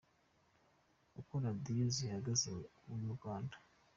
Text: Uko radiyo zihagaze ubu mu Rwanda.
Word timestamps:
Uko 1.19 1.33
radiyo 1.45 1.85
zihagaze 1.95 2.43
ubu 2.53 2.95
mu 3.03 3.07
Rwanda. 3.17 3.55